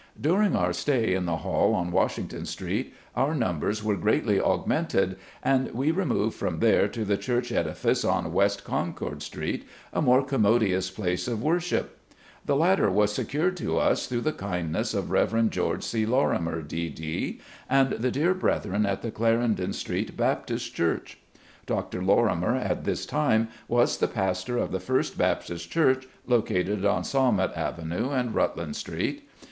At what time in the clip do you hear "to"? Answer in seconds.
6.87-7.05, 13.57-13.77, 18.01-18.01